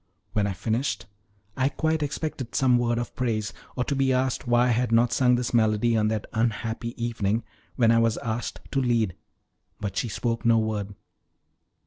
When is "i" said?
0.47-0.53, 1.55-1.69, 4.69-4.71, 7.91-7.99